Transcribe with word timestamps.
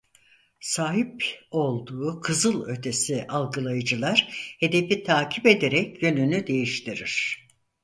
Sahip 0.59 1.23
olduğu 1.51 2.21
kızılötesi 2.21 3.27
algılayıcılar 3.27 4.27
hedefi 4.59 5.03
takip 5.03 5.45
ederek 5.45 6.03
yönünü 6.03 6.47
değiştirir. 6.47 7.47